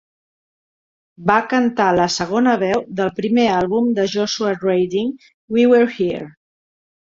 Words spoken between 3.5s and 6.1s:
àlbum de Joshua Radin, "We Were